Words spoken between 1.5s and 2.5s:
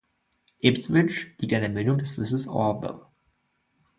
an der Mündung des Flusses